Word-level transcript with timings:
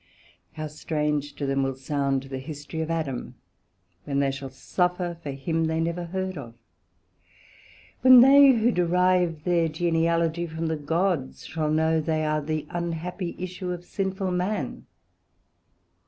how 0.53 0.65
strange 0.65 1.35
to 1.35 1.45
them 1.45 1.61
will 1.61 1.75
sound 1.75 2.23
the 2.23 2.39
History 2.39 2.81
of 2.81 2.89
Adam, 2.89 3.35
when 4.05 4.17
they 4.17 4.31
shall 4.31 4.49
suffer 4.49 5.15
for 5.21 5.29
him 5.29 5.65
they 5.65 5.79
never 5.79 6.05
heard 6.05 6.39
of? 6.39 6.55
when 8.01 8.21
they 8.21 8.49
who 8.53 8.71
derive 8.71 9.43
their 9.43 9.67
genealogy 9.69 10.47
from 10.47 10.65
the 10.65 10.75
Gods, 10.75 11.45
shall 11.45 11.69
know 11.69 12.01
they 12.01 12.25
are 12.25 12.41
the 12.41 12.65
unhappy 12.71 13.35
issue 13.37 13.69
of 13.69 13.85
sinful 13.85 14.31
man? 14.31 14.87